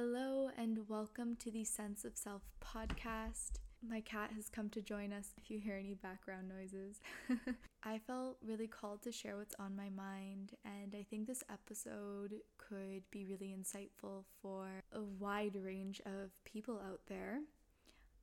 [0.00, 3.58] Hello, and welcome to the Sense of Self podcast.
[3.84, 7.00] My cat has come to join us if you hear any background noises.
[7.82, 12.32] I felt really called to share what's on my mind, and I think this episode
[12.58, 17.40] could be really insightful for a wide range of people out there.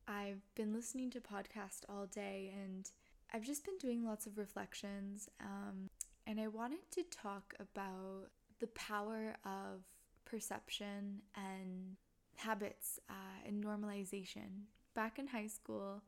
[0.08, 2.90] I've been listening to podcasts all day, and
[3.34, 5.90] I've just been doing lots of reflections, um,
[6.26, 8.30] and I wanted to talk about
[8.62, 9.82] the power of
[10.26, 11.96] perception and
[12.36, 14.66] habits uh, and normalization.
[14.94, 16.02] Back in high school,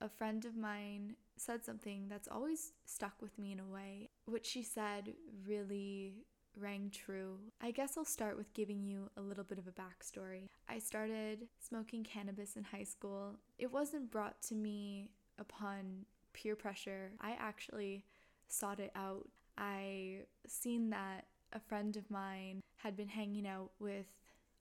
[0.00, 4.10] a friend of mine said something that's always stuck with me in a way.
[4.26, 5.14] What she said
[5.46, 6.24] really
[6.56, 7.38] rang true.
[7.60, 10.48] I guess I'll start with giving you a little bit of a backstory.
[10.68, 13.36] I started smoking cannabis in high school.
[13.58, 17.12] It wasn't brought to me upon peer pressure.
[17.20, 18.04] I actually
[18.48, 19.28] sought it out.
[19.56, 24.06] I seen that a friend of mine had been hanging out with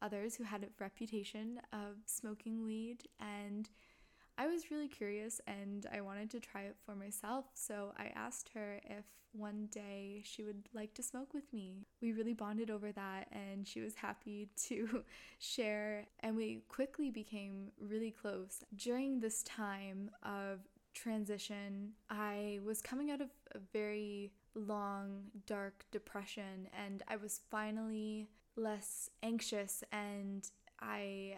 [0.02, 3.70] others who had a reputation of smoking weed and
[4.38, 8.50] I was really curious and I wanted to try it for myself, so I asked
[8.56, 11.86] her if one day she would like to smoke with me.
[12.02, 15.04] We really bonded over that and she was happy to
[15.40, 18.64] share, and we quickly became really close.
[18.76, 20.60] During this time of
[20.94, 28.28] transition, I was coming out of a very long, dark depression, and I was finally
[28.56, 30.50] less anxious and
[30.82, 31.38] I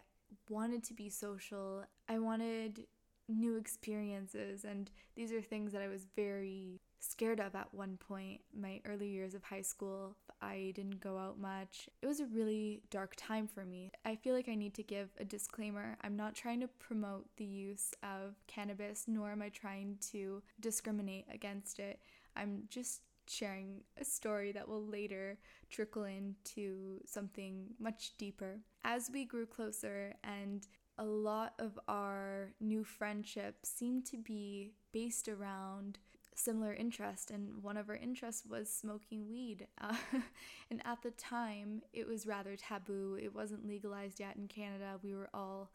[0.49, 1.83] wanted to be social.
[2.09, 2.85] I wanted
[3.29, 8.41] new experiences, and these are things that I was very scared of at one point.
[8.57, 11.89] My early years of high school, I didn't go out much.
[12.01, 13.91] It was a really dark time for me.
[14.05, 15.97] I feel like I need to give a disclaimer.
[16.01, 21.25] I'm not trying to promote the use of cannabis, nor am I trying to discriminate
[21.31, 21.99] against it.
[22.35, 25.37] I'm just sharing a story that will later
[25.69, 28.59] trickle into something much deeper.
[28.83, 30.67] As we grew closer and
[30.97, 35.97] a lot of our new friendships seemed to be based around
[36.35, 39.95] similar interest and one of our interests was smoking weed uh,
[40.71, 45.13] and at the time it was rather taboo it wasn't legalized yet in canada we
[45.13, 45.69] were all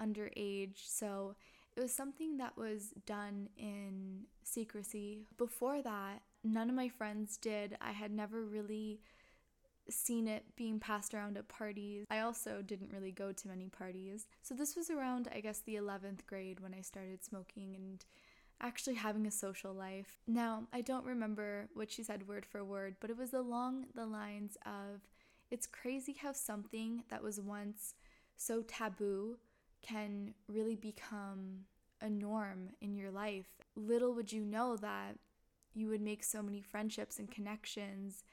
[0.00, 1.34] underage so
[1.78, 7.76] it was something that was done in secrecy before that none of my friends did.
[7.80, 9.00] I had never really
[9.90, 12.04] seen it being passed around at parties.
[12.10, 14.26] I also didn't really go to many parties.
[14.42, 18.04] So this was around, I guess, the 11th grade when I started smoking and
[18.60, 20.18] actually having a social life.
[20.26, 24.06] Now, I don't remember what she said word for word, but it was along the
[24.06, 25.02] lines of
[25.50, 27.94] it's crazy how something that was once
[28.36, 29.38] so taboo
[29.82, 31.64] can really become
[32.00, 33.48] a norm in your life.
[33.76, 35.16] Little would you know that
[35.74, 38.24] you would make so many friendships and connections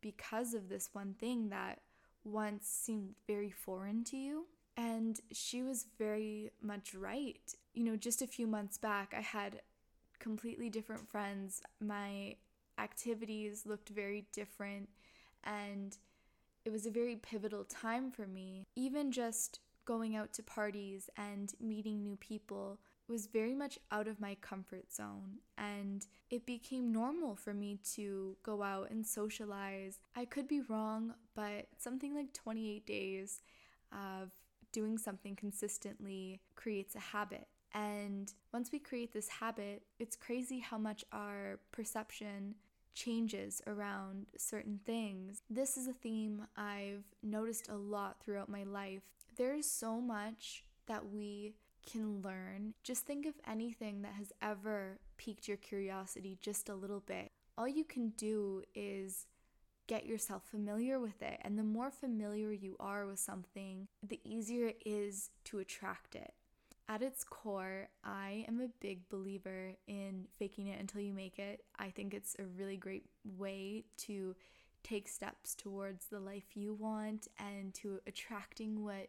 [0.00, 1.80] because of this one thing that
[2.24, 4.46] once seemed very foreign to you.
[4.76, 7.54] And she was very much right.
[7.74, 9.60] You know, just a few months back, I had
[10.18, 11.62] completely different friends.
[11.80, 12.36] My
[12.78, 14.88] activities looked very different,
[15.44, 15.96] and
[16.64, 18.66] it was a very pivotal time for me.
[18.76, 22.78] Even just going out to parties and meeting new people
[23.08, 28.36] was very much out of my comfort zone and it became normal for me to
[28.42, 29.98] go out and socialize.
[30.16, 33.42] I could be wrong, but something like 28 days
[33.92, 34.30] of
[34.72, 37.46] doing something consistently creates a habit.
[37.74, 42.54] And once we create this habit, it's crazy how much our perception
[42.94, 45.42] changes around certain things.
[45.48, 49.02] This is a theme I've noticed a lot throughout my life.
[49.36, 51.54] There's so much that we
[51.90, 52.74] can learn.
[52.82, 57.32] Just think of anything that has ever piqued your curiosity just a little bit.
[57.56, 59.26] All you can do is
[59.86, 61.38] get yourself familiar with it.
[61.42, 66.34] And the more familiar you are with something, the easier it is to attract it.
[66.88, 71.64] At its core, I am a big believer in faking it until you make it.
[71.78, 73.06] I think it's a really great
[73.38, 74.34] way to
[74.82, 79.08] take steps towards the life you want and to attracting what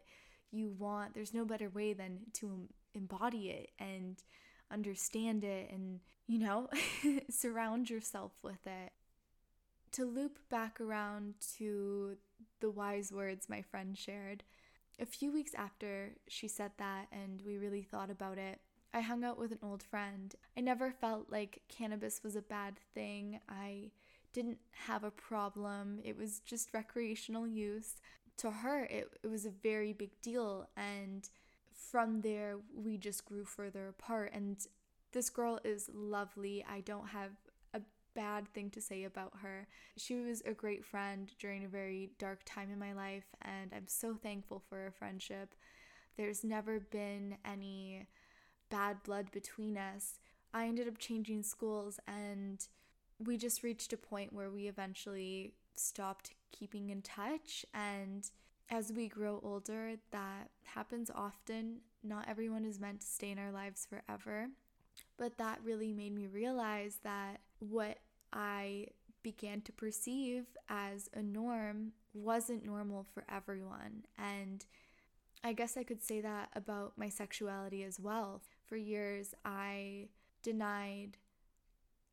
[0.50, 1.14] you want.
[1.14, 4.22] There's no better way than to embody it and
[4.70, 6.68] understand it and, you know,
[7.30, 8.92] surround yourself with it.
[9.92, 12.16] To loop back around to
[12.60, 14.42] the wise words my friend shared,
[15.00, 18.60] a few weeks after she said that and we really thought about it,
[18.92, 20.34] I hung out with an old friend.
[20.56, 23.40] I never felt like cannabis was a bad thing.
[23.48, 23.90] I
[24.34, 26.00] didn't have a problem.
[26.04, 27.94] It was just recreational use
[28.38, 30.68] to her, it, it was a very big deal.
[30.76, 31.28] And
[31.72, 34.32] from there, we just grew further apart.
[34.34, 34.56] And
[35.12, 36.64] this girl is lovely.
[36.68, 37.30] I don't have
[37.72, 37.80] a
[38.14, 39.68] bad thing to say about her.
[39.96, 43.86] She was a great friend during a very dark time in my life, and I'm
[43.86, 45.54] so thankful for our friendship.
[46.16, 48.06] There's never been any
[48.70, 50.18] bad blood between us.
[50.52, 52.66] I ended up changing schools, and
[53.18, 57.64] we just reached a point where we eventually stopped keeping in touch.
[57.74, 58.28] And
[58.70, 61.80] as we grow older, that happens often.
[62.02, 64.48] Not everyone is meant to stay in our lives forever.
[65.16, 67.98] But that really made me realize that what
[68.32, 68.88] I
[69.22, 74.04] began to perceive as a norm wasn't normal for everyone.
[74.18, 74.64] And
[75.42, 78.42] I guess I could say that about my sexuality as well.
[78.66, 80.08] For years, I
[80.42, 81.18] denied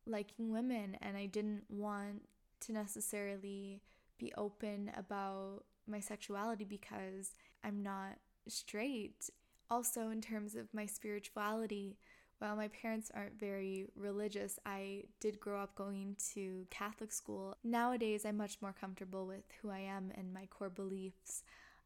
[0.05, 2.23] liking women and I didn't want
[2.61, 3.81] to necessarily
[4.17, 7.33] be open about my sexuality because
[7.63, 8.17] I'm not
[8.47, 9.29] straight.
[9.69, 11.97] Also, in terms of my spirituality,
[12.39, 17.55] while my parents aren't very religious, I did grow up going to Catholic school.
[17.63, 21.43] Nowadays, I'm much more comfortable with who I am and my core beliefs.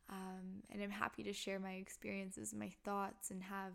[0.10, 3.74] Um, and I'm happy to share my experiences, my thoughts, and have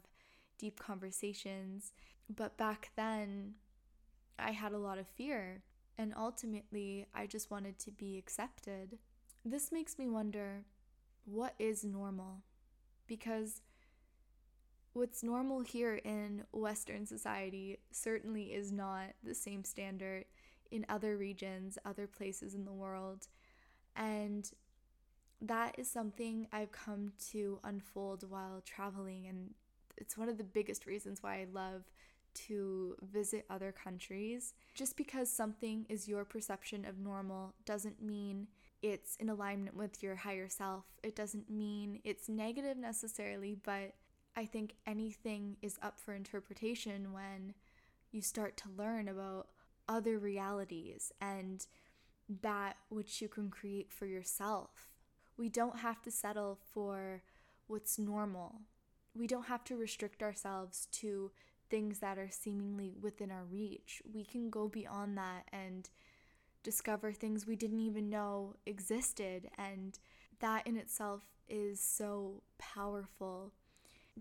[0.59, 1.93] deep conversations.
[2.35, 3.55] But back then,
[4.43, 5.63] I had a lot of fear,
[5.99, 8.99] and ultimately, I just wanted to be accepted.
[9.45, 10.65] This makes me wonder
[11.25, 12.43] what is normal?
[13.07, 13.63] Because
[14.93, 20.25] what's normal here in Western society certainly is not the same standard
[20.71, 23.29] in other regions, other places in the world.
[23.97, 24.51] And
[25.41, 29.27] that is something I've come to unfold while traveling.
[29.27, 29.51] And
[29.97, 31.85] it's one of the biggest reasons why I love
[32.35, 34.55] to visit other countries.
[34.75, 38.49] Just because something is your perception of normal doesn't mean
[38.83, 40.85] it's in alignment with your higher self.
[41.03, 43.95] It doesn't mean it's negative necessarily, but
[44.37, 47.55] I think anything is up for interpretation when
[48.13, 49.49] you start to learn about
[49.89, 51.67] other realities and
[52.43, 54.89] that which you can create for yourself.
[55.37, 57.23] We don't have to settle for
[57.67, 58.63] what's normal.
[59.15, 61.33] We don't have to restrict ourselves to
[61.71, 64.03] things that are seemingly within our reach.
[64.13, 65.89] We can go beyond that and
[66.63, 69.51] discover things we didn't even know existed.
[69.57, 69.99] And
[70.41, 73.53] that in itself is so powerful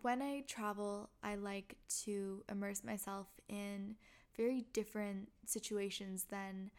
[0.02, 3.96] when I travel, I like to immerse myself in
[4.38, 6.72] very different situations than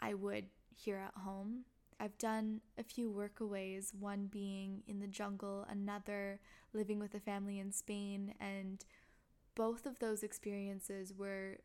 [0.00, 1.64] I would here at home.
[1.98, 6.40] I've done a few workaways, one being in the jungle, another
[6.74, 8.84] living with a family in Spain, and
[9.56, 11.56] both of those experiences were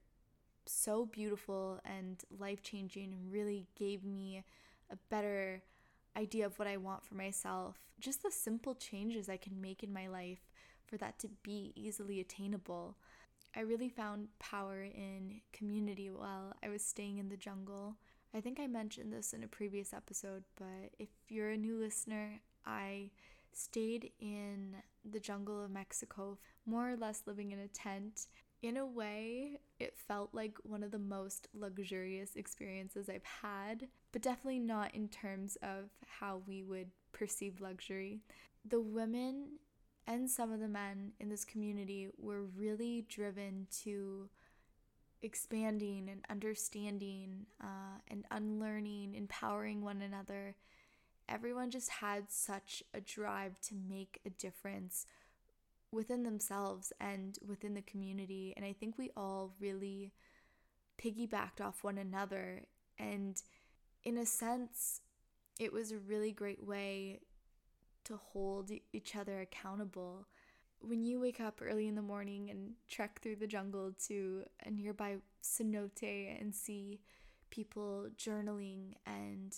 [0.65, 4.43] so beautiful and life changing and really gave me
[4.89, 5.61] a better
[6.17, 7.77] idea of what I want for myself.
[7.99, 10.49] Just the simple changes I can make in my life
[10.85, 12.95] for that to be easily attainable.
[13.55, 17.95] I really found power in community while I was staying in the jungle.
[18.33, 22.41] I think I mentioned this in a previous episode, but if you're a new listener,
[22.65, 23.11] I
[23.53, 24.75] stayed in
[25.09, 28.27] the jungle of Mexico, more or less living in a tent.
[28.61, 34.21] In a way, it felt like one of the most luxurious experiences I've had, but
[34.21, 38.19] definitely not in terms of how we would perceive luxury.
[38.63, 39.57] The women
[40.05, 44.29] and some of the men in this community were really driven to
[45.23, 50.55] expanding and understanding uh, and unlearning, empowering one another.
[51.31, 55.05] Everyone just had such a drive to make a difference
[55.91, 58.53] within themselves and within the community.
[58.57, 60.11] And I think we all really
[61.01, 62.63] piggybacked off one another.
[62.99, 63.41] And
[64.03, 64.99] in a sense,
[65.57, 67.21] it was a really great way
[68.05, 70.27] to hold each other accountable.
[70.79, 74.71] When you wake up early in the morning and trek through the jungle to a
[74.71, 76.99] nearby cenote and see
[77.51, 79.53] people journaling and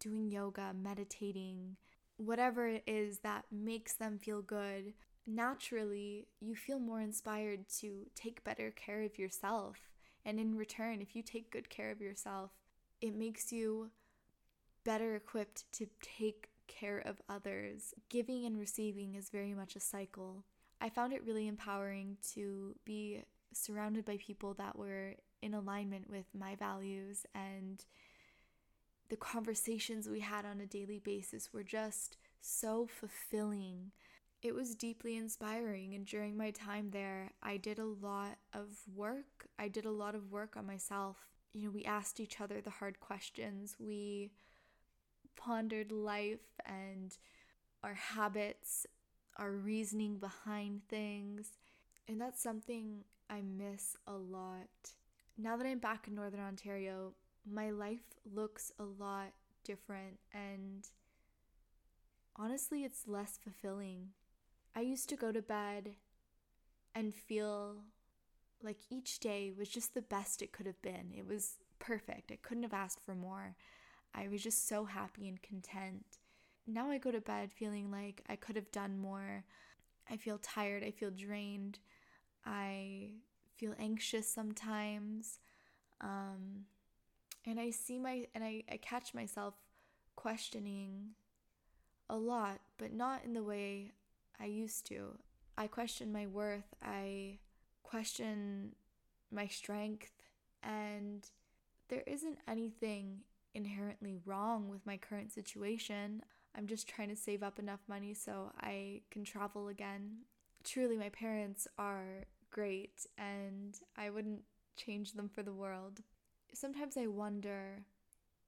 [0.00, 1.76] doing yoga, meditating,
[2.16, 4.94] whatever it is that makes them feel good,
[5.26, 9.76] naturally you feel more inspired to take better care of yourself.
[10.24, 12.50] And in return, if you take good care of yourself,
[13.00, 13.90] it makes you
[14.84, 17.94] better equipped to take care of others.
[18.08, 20.44] Giving and receiving is very much a cycle.
[20.80, 23.22] I found it really empowering to be
[23.52, 27.84] surrounded by people that were in alignment with my values and
[29.08, 33.92] the conversations we had on a daily basis were just so fulfilling.
[34.42, 39.48] It was deeply inspiring, and during my time there, I did a lot of work.
[39.58, 41.16] I did a lot of work on myself.
[41.52, 43.76] You know, we asked each other the hard questions.
[43.78, 44.32] We
[45.36, 47.16] pondered life and
[47.82, 48.86] our habits,
[49.36, 51.52] our reasoning behind things.
[52.08, 54.68] And that's something I miss a lot.
[55.36, 57.14] now that I'm back in Northern Ontario,
[57.50, 59.32] my life looks a lot
[59.64, 60.88] different and
[62.36, 64.08] honestly, it's less fulfilling.
[64.74, 65.96] I used to go to bed
[66.94, 67.84] and feel
[68.62, 71.12] like each day was just the best it could have been.
[71.16, 72.32] It was perfect.
[72.32, 73.56] I couldn't have asked for more.
[74.14, 76.18] I was just so happy and content.
[76.66, 79.44] Now I go to bed feeling like I could have done more.
[80.10, 80.82] I feel tired.
[80.82, 81.78] I feel drained.
[82.46, 83.10] I
[83.56, 85.38] feel anxious sometimes.
[86.00, 86.66] Um,
[87.46, 89.54] and I see my, and I, I catch myself
[90.16, 91.10] questioning
[92.08, 93.92] a lot, but not in the way
[94.40, 95.18] I used to.
[95.56, 96.74] I question my worth.
[96.82, 97.38] I
[97.82, 98.74] question
[99.30, 100.12] my strength.
[100.62, 101.28] And
[101.88, 103.20] there isn't anything
[103.54, 106.22] inherently wrong with my current situation.
[106.56, 110.18] I'm just trying to save up enough money so I can travel again.
[110.62, 114.42] Truly, my parents are great and I wouldn't
[114.76, 116.00] change them for the world.
[116.54, 117.84] Sometimes I wonder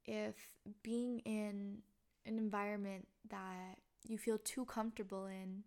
[0.04, 0.36] if
[0.82, 1.78] being in
[2.24, 5.64] an environment that you feel too comfortable in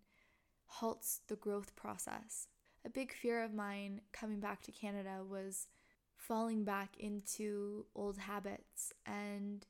[0.66, 2.48] halts the growth process.
[2.86, 5.68] A big fear of mine coming back to Canada was
[6.16, 9.66] falling back into old habits, and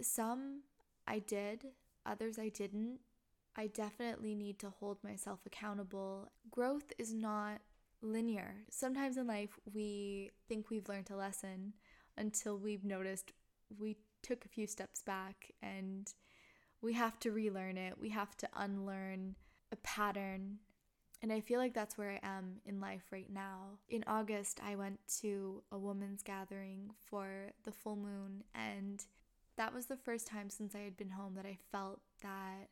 [0.00, 0.62] some
[1.06, 1.66] I did,
[2.06, 3.00] others I didn't.
[3.56, 6.32] I definitely need to hold myself accountable.
[6.50, 7.60] Growth is not
[8.04, 8.56] linear.
[8.70, 11.72] Sometimes in life, we think we've learned a lesson
[12.16, 13.32] until we've noticed
[13.78, 16.12] we took a few steps back and
[16.80, 17.98] we have to relearn it.
[17.98, 19.36] We have to unlearn
[19.72, 20.58] a pattern.
[21.22, 23.78] And I feel like that's where I am in life right now.
[23.88, 29.02] In August, I went to a woman's gathering for the full moon, and
[29.56, 32.68] that was the first time since I had been home that I felt that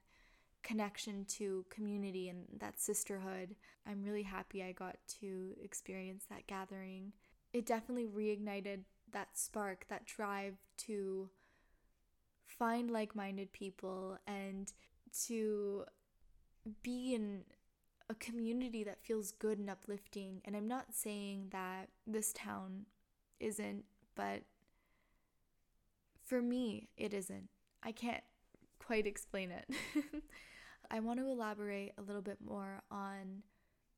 [0.63, 3.55] connection to community and that sisterhood.
[3.87, 7.13] I'm really happy I got to experience that gathering.
[7.53, 8.81] It definitely reignited
[9.13, 11.29] that spark, that drive to
[12.47, 14.73] find like minded people and
[15.27, 15.85] to
[16.83, 17.43] be in
[18.09, 20.41] a community that feels good and uplifting.
[20.45, 22.87] And I'm not saying that this town
[23.41, 24.43] isn't, but
[26.25, 27.49] for me, it isn't.
[27.83, 28.23] I can't
[28.79, 29.69] quite explain it.
[30.95, 33.45] I want to elaborate a little bit more on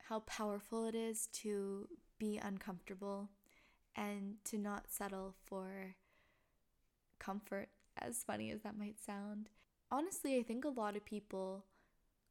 [0.08, 1.88] how powerful it is to
[2.20, 3.30] be uncomfortable
[3.96, 5.96] and to not settle for
[7.18, 9.48] comfort, as funny as that might sound.
[9.90, 11.64] Honestly, I think a lot of people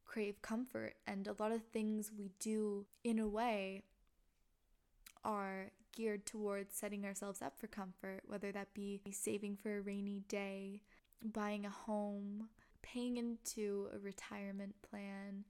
[0.06, 3.82] crave comfort, and a lot of things we do in a way
[5.24, 10.22] are geared towards setting ourselves up for comfort, whether that be saving for a rainy
[10.26, 10.80] day,
[11.22, 12.48] buying a home,
[12.84, 15.44] paying into a retirement plan.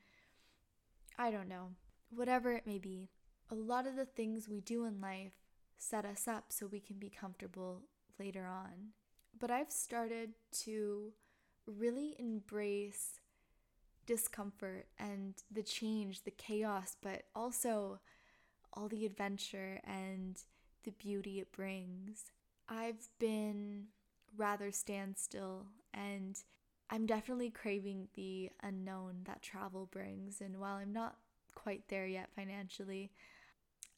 [1.19, 1.71] I don't know.
[2.11, 3.11] Whatever it may be,
[3.51, 5.33] a lot of the things we do in life
[5.77, 7.83] set us up so we can be comfortable
[8.19, 8.93] later on.
[9.39, 10.31] But I've started
[10.65, 11.13] to
[11.67, 13.21] really embrace
[14.07, 18.01] discomfort and the change, the chaos, but also
[18.73, 20.41] all the adventure and
[20.85, 22.33] the beauty it brings.
[22.69, 23.87] I've been
[24.37, 26.37] rather standstill and
[26.91, 30.41] I'm definitely craving the unknown that travel brings.
[30.41, 31.17] And while I'm not
[31.55, 33.11] quite there yet financially,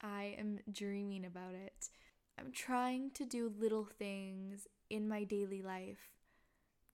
[0.01, 1.91] I am dreaming about it.
[2.39, 6.13] I'm trying to do little things in my daily life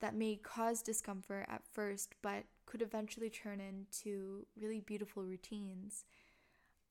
[0.01, 6.05] that may cause discomfort at first, but could eventually turn into really beautiful routines.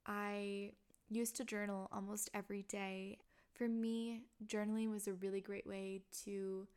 [0.05, 0.71] I
[1.09, 3.17] used to journal almost every day.
[3.53, 6.67] For me, journaling was a really great way to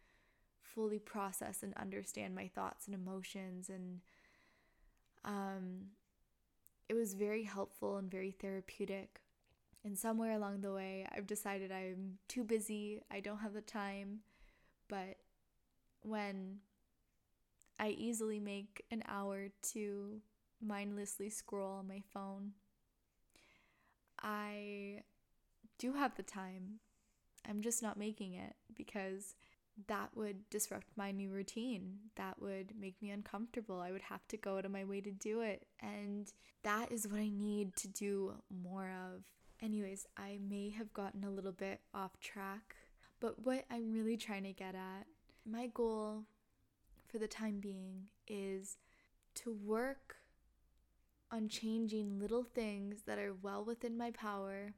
[0.64, 4.00] fully process and understand my thoughts and emotions and
[5.25, 5.90] um,
[6.88, 9.21] it was very helpful and very therapeutic.
[9.85, 14.21] And somewhere along the way, I've decided I'm too busy, I don't have the time.
[14.88, 15.16] But
[16.02, 16.59] when
[17.78, 20.21] I easily make an hour to
[20.61, 22.52] mindlessly scroll on my phone,
[24.23, 25.02] I
[25.78, 26.80] do have the time.
[27.47, 29.35] I'm just not making it because
[29.88, 31.99] that would disrupt my new routine.
[32.16, 33.81] That would make me uncomfortable.
[33.81, 35.66] I would have to go out of my way to do it.
[35.81, 39.23] And that is what I need to do more of.
[39.62, 42.76] Anyways, I may have gotten a little bit off track,
[43.21, 45.07] but what I'm really trying to get at,
[45.49, 46.25] my goal
[47.09, 48.76] for the time being is
[49.37, 50.16] to work
[51.31, 54.75] on changing little things that are well within my power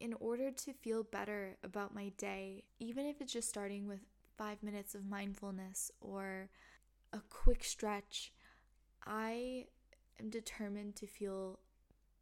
[0.00, 4.00] in order to feel better about my day, even if it's just starting with
[4.36, 6.48] five minutes of mindfulness or
[7.12, 8.32] a quick stretch.
[9.06, 9.66] I
[10.18, 11.58] am determined to feel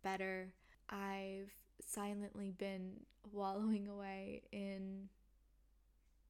[0.03, 0.55] better
[0.91, 1.53] I've
[1.85, 3.01] silently been
[3.33, 5.09] wallowing away in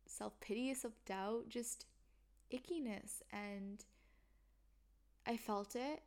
[0.07, 1.87] self pity, self doubt, just
[2.53, 3.23] ickiness.
[3.33, 3.85] And
[5.27, 6.03] I felt it.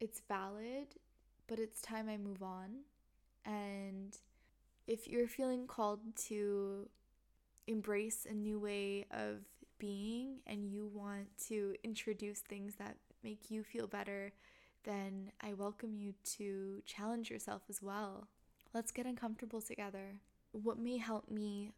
[0.00, 0.94] It's valid,
[1.48, 2.82] but it's time I move on.
[3.44, 4.16] And
[4.88, 6.88] if you're feeling called to
[7.66, 9.44] embrace a new way of
[9.78, 14.32] being and you want to introduce things that make you feel better,
[14.84, 18.28] then I welcome you to challenge yourself as well.
[18.72, 20.20] Let's get uncomfortable together.
[20.52, 21.72] What may help me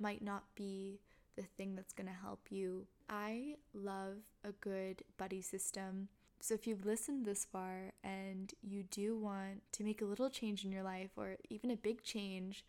[0.00, 0.98] might not be
[1.36, 2.88] the thing that's going to help you.
[3.08, 6.08] I love a good buddy system.
[6.40, 10.64] So if you've listened this far and you do want to make a little change
[10.64, 12.64] in your life or even a big change,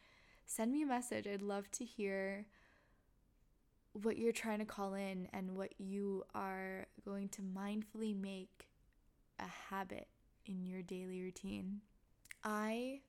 [0.46, 1.28] send me a message.
[1.28, 2.46] I'd love to hear
[3.94, 8.68] what you're trying to call in and what you are going to mindfully make
[9.40, 10.08] a habit
[10.46, 11.82] in your daily routine.
[12.44, 13.02] I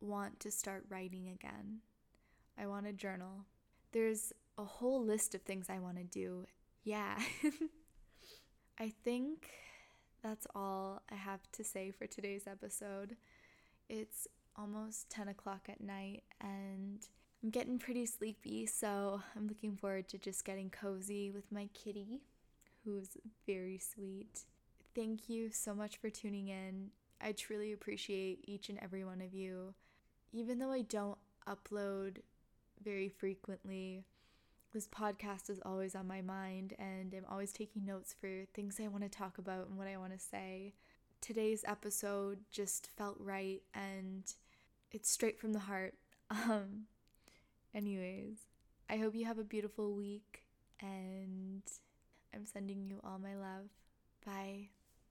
[0.00, 1.80] want to start writing again.
[2.58, 3.46] I want to journal.
[3.92, 6.46] There's a whole list of things I want to do.
[6.84, 7.18] Yeah.
[8.78, 9.50] I think
[10.22, 13.16] that's all I have to say for today's episode.
[13.88, 17.06] It's almost 10 o'clock at night and
[17.42, 22.22] I'm getting pretty sleepy, so I'm looking forward to just getting cozy with my kitty,
[22.84, 24.40] who's very sweet.
[24.94, 26.90] Thank you so much for tuning in.
[27.20, 29.74] I truly appreciate each and every one of you.
[30.32, 32.18] Even though I don't upload
[32.84, 34.04] very frequently,
[34.72, 38.88] this podcast is always on my mind, and I'm always taking notes for things I
[38.88, 40.74] want to talk about and what I want to say.
[41.20, 44.24] Today's episode just felt right, and
[44.90, 45.94] it's straight from the heart.
[46.30, 46.84] Um,
[47.74, 48.36] anyways,
[48.90, 50.42] I hope you have a beautiful week,
[50.78, 51.62] and
[52.34, 53.70] I'm sending you all my love.
[54.26, 54.68] Bye.